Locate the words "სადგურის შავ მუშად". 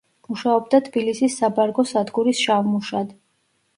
1.93-3.15